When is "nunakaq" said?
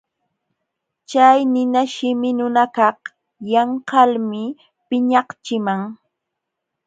2.37-2.99